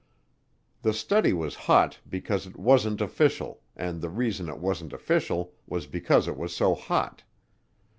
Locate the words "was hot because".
1.31-2.47